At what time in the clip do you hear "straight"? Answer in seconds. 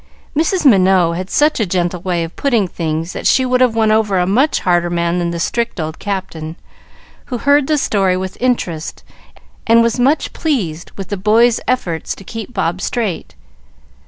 12.81-13.35